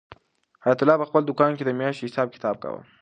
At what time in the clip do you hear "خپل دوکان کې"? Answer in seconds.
1.09-1.63